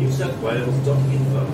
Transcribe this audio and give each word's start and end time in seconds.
transportnewsouthwales.info. 0.00 1.46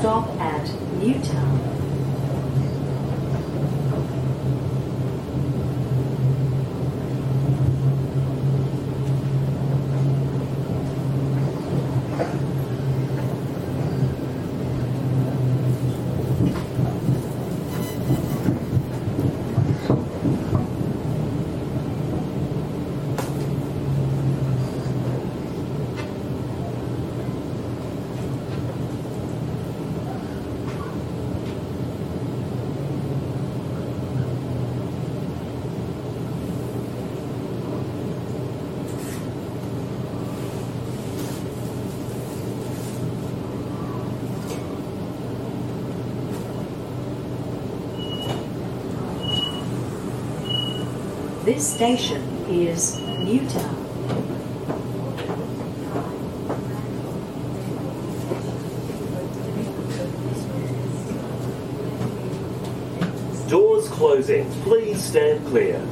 stop 0.00 0.30
at 0.40 0.66
Newtown. 0.98 1.89
This 51.50 51.74
station 51.74 52.22
is 52.48 53.00
Newtown. 53.00 53.74
Doors 63.48 63.88
closing. 63.88 64.48
Please 64.62 65.02
stand 65.02 65.44
clear. 65.48 65.84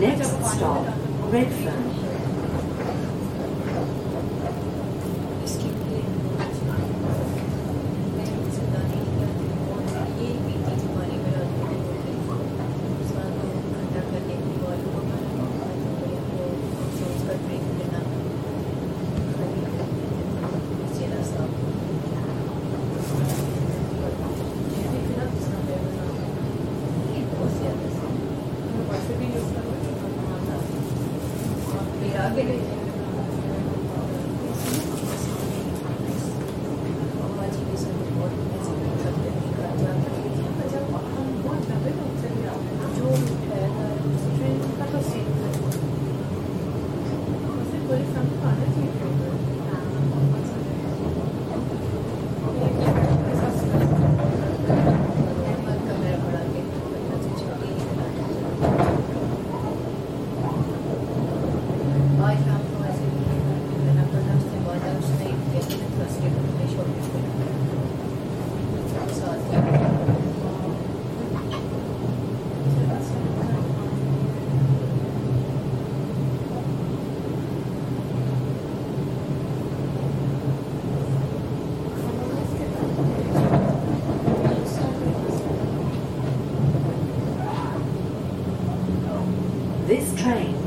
Next 0.00 0.28
stop, 0.44 0.86
Redfern. 1.32 2.05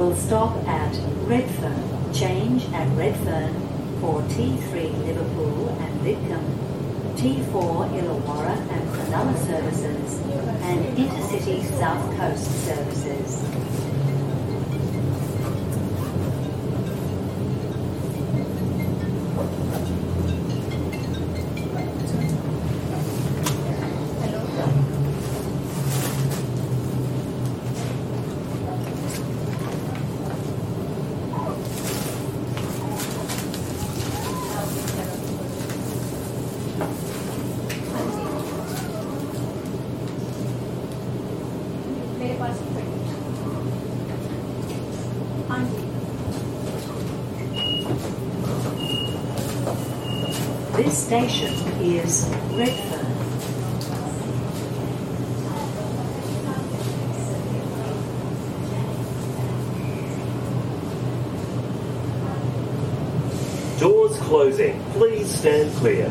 Will 0.00 0.16
stop 0.16 0.56
at 0.66 0.96
Redfern, 1.28 2.14
change 2.14 2.64
at 2.72 2.88
Redfern 2.96 3.52
for 4.00 4.22
T3 4.32 5.04
Liverpool 5.04 5.68
and 5.78 6.00
Lidcombe, 6.00 7.16
T4 7.18 8.00
Illawarra 8.00 8.56
and 8.70 8.88
Cronulla 8.94 9.36
services, 9.44 10.20
and 10.62 10.96
Intercity 10.96 11.62
South 11.78 12.16
Coast 12.16 12.64
services. 12.64 13.89
मेरे 42.19 42.37
पास 42.39 42.59
हाँ 45.49 45.63
जी 45.65 45.83
This 50.75 50.97
station 50.97 51.53
is 51.81 52.29
Redfern. 52.57 53.05
Doors 63.79 64.17
closing. 64.19 64.81
Please 64.93 65.29
stand 65.29 65.73
clear. 65.77 66.09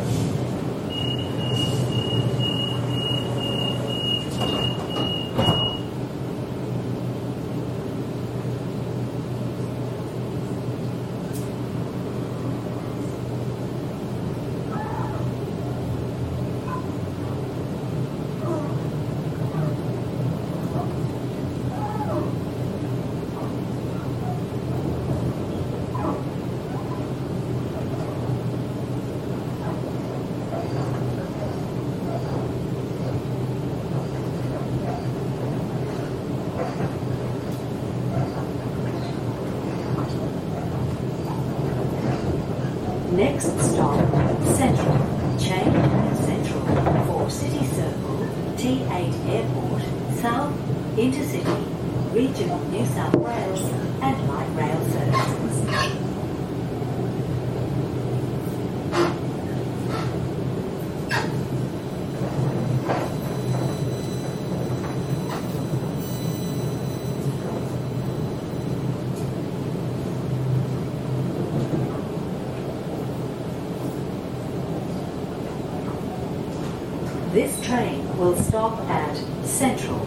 Will 78.19 78.35
stop 78.35 78.77
at 78.89 79.15
Central. 79.45 80.05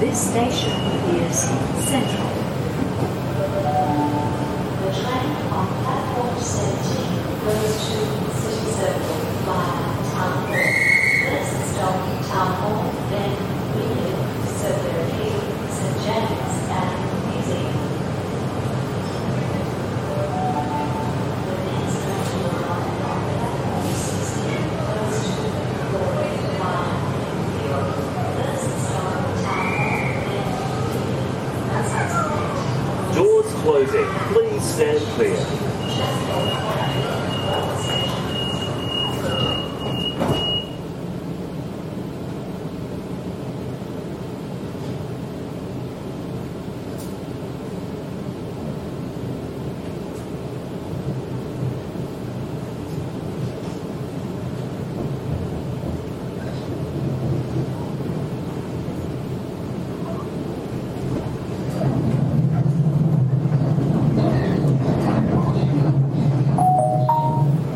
This 0.00 0.23
station 0.34 0.74
is 1.14 1.38
Central. 1.86 2.32
The 4.82 4.90
train 4.98 5.30
on 5.54 5.66
platform 5.84 6.34
17 6.42 6.74
goes 7.44 7.74
to 7.86 7.98
City 8.42 8.66
Circle 8.74 9.18
via 9.46 9.78
Town 10.10 10.36
Hall. 10.50 10.70
First 11.22 11.54
stop 11.70 11.98
Town 12.26 12.50
Hall, 12.58 12.82
then 13.10 13.32
Wynyard, 13.76 14.22
Circular 14.58 15.06
Quay, 15.14 15.38
St 15.70 15.96
James 16.02 16.54
and 16.82 16.98
Museum. 17.30 17.78
The 21.46 21.56
next 21.70 21.94
train 22.02 22.22
to 22.26 22.38
arrive 22.58 23.06
on 23.06 23.18
platform 23.38 23.86
16 23.86 24.82
goes 24.82 25.16
to 25.30 25.46
Glory 25.94 26.34
via 26.58 26.90
Enfield. 27.22 27.86
First 28.34 28.66
stop 28.82 29.14
Town 29.44 29.66
Hall, 29.78 30.02
then 30.10 30.26
Wynyard, 30.26 31.30
Sussex 31.64 32.10
Gate. 32.34 32.62
Doors 33.14 33.50
closing. 33.62 34.10
Please 34.32 34.64
stand 34.74 35.00
clear. 35.14 35.38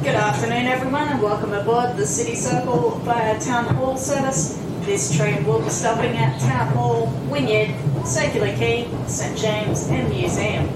Good 0.01 0.15
afternoon, 0.15 0.67
everyone, 0.67 1.09
and 1.09 1.18
welcome 1.29 1.53
aboard 1.53 1.95
the 1.99 2.07
City 2.07 2.35
Circle 2.35 3.01
via 3.05 3.39
Town 3.39 3.67
Hall 3.75 3.99
service. 3.99 4.59
This 4.87 5.15
train 5.15 5.45
will 5.45 5.61
be 5.61 5.69
stopping 5.69 6.17
at 6.17 6.41
Town 6.41 6.69
Hall, 6.69 7.09
Wynyard, 7.29 7.69
Circular 8.07 8.57
Quay, 8.57 8.89
St 9.07 9.37
James, 9.37 9.87
and 9.89 10.09
Museum. 10.09 10.71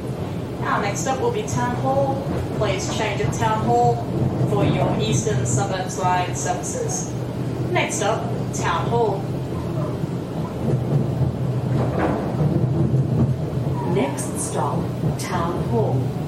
Our 0.64 0.82
next 0.82 1.00
stop 1.00 1.22
will 1.22 1.32
be 1.32 1.44
Town 1.44 1.74
Hall. 1.76 2.22
Please 2.58 2.86
change 2.94 3.22
at 3.22 3.32
Town 3.32 3.64
Hall 3.64 3.96
for 4.50 4.62
your 4.66 4.94
Eastern 5.00 5.46
Suburbs 5.46 5.98
Line 5.98 6.36
services. 6.36 7.10
Next 7.70 7.94
stop, 7.94 8.22
Town 8.52 8.90
Hall. 8.90 9.22
Next 13.94 14.38
stop, 14.38 14.84
Town 15.18 15.62
Hall. 15.70 16.21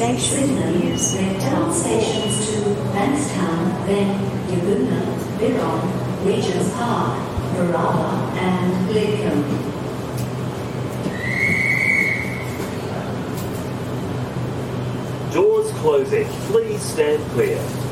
This 0.00 0.30
station 0.30 0.56
is 0.56 1.12
Town 1.44 1.70
stations 1.70 2.46
to 2.46 2.60
Bankstown, 2.94 3.86
then 3.86 4.08
Yagoona, 4.48 5.00
Birrong, 5.38 6.24
Regent's 6.24 6.72
Park, 6.72 7.18
Berala, 7.54 8.34
and 8.34 8.88
Lidcombe. 8.88 9.44
Doors 15.34 15.70
closing. 15.72 16.26
Please 16.48 16.80
stand 16.80 17.22
clear. 17.32 17.89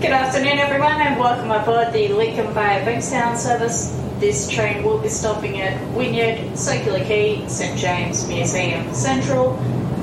Good 0.00 0.12
afternoon, 0.12 0.58
everyone, 0.60 1.00
and 1.00 1.18
welcome 1.18 1.50
aboard 1.50 1.92
the 1.92 2.10
Lidcombe 2.10 2.54
Bay 2.54 2.84
Bankstown 2.86 3.36
service. 3.36 4.00
This 4.20 4.48
train 4.48 4.84
will 4.84 4.98
be 4.98 5.08
stopping 5.08 5.60
at 5.60 5.76
Wynyard, 5.90 6.56
Circular 6.56 7.00
Quay, 7.00 7.48
St 7.48 7.76
James 7.76 8.28
Museum 8.28 8.94
Central, 8.94 9.54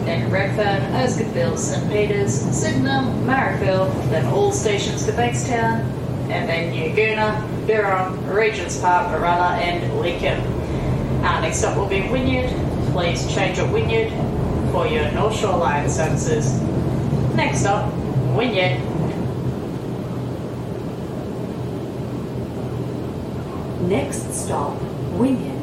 then 0.03 0.29
Redfern, 0.29 0.81
Erskineville, 0.91 1.58
St 1.58 1.89
Peters, 1.89 2.34
Sydenham, 2.34 3.25
Marrickville, 3.25 3.89
then 4.10 4.25
all 4.25 4.51
stations 4.51 5.05
to 5.05 5.13
Bankstown, 5.13 5.79
and 6.29 6.49
then 6.49 6.73
Yagoona, 6.73 7.65
Birrong, 7.65 8.21
Regent's 8.29 8.77
Park, 8.81 9.08
Berala, 9.17 9.51
and 9.60 9.89
Lidcombe. 9.93 11.23
Our 11.23 11.39
next 11.39 11.60
stop 11.60 11.77
will 11.77 11.88
be 11.88 12.01
Wynyard. 12.10 12.49
Please 12.91 13.34
change 13.34 13.60
at 13.60 13.71
Wynyard 13.71 14.12
for 14.73 14.88
your 14.88 15.10
North 15.13 15.38
Shore 15.38 15.58
Line 15.58 15.89
services. 15.89 16.62
Next 17.34 17.62
stop, 17.62 17.93
Wynyard. 18.36 18.81
Next 23.87 24.33
stop, 24.33 24.81
Wynyard. 25.13 25.61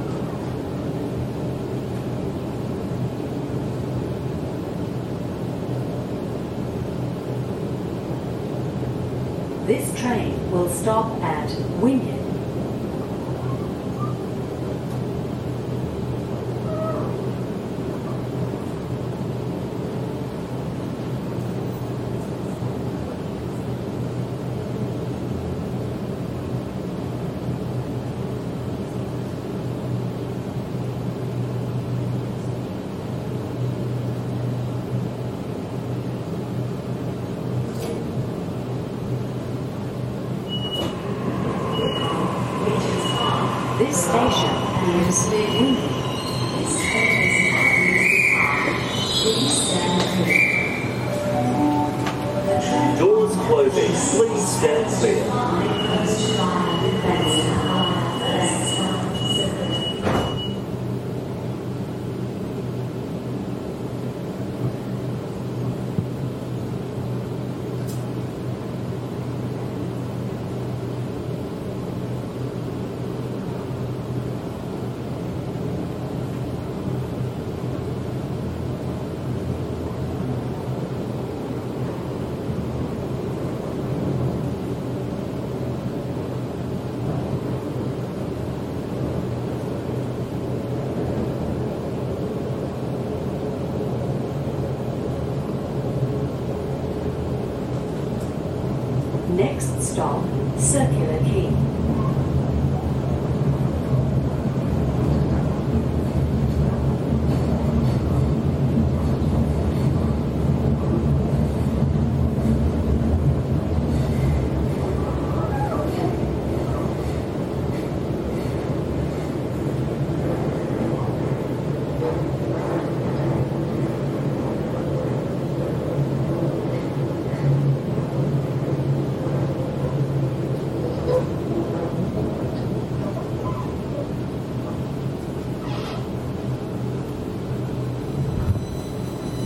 This 9.67 10.01
train 10.01 10.51
will 10.53 10.69
stop 10.69 11.21
at 11.21 11.51
Wynyard. 11.81 12.22
This 43.83 44.05
station 44.05 44.55
is 45.09 45.19
Wynyard. 45.29 45.83
Please 49.19 49.55
stand 49.59 50.03
clear. 50.15 50.47
The 52.47 52.57
train 52.63 52.93
Doors 53.01 53.35
closing. 53.49 53.93
Please 54.15 54.47
stand 54.47 54.87
clear. 55.01 55.25
Stop, 99.93 100.25
Circular 100.59 101.19
Quay. 101.19 101.53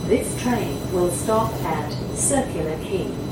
This 0.09 0.41
train 0.41 0.79
will 1.07 1.13
stop 1.13 1.53
at 1.63 1.93
Circular 2.17 2.77
Quay. 2.79 3.26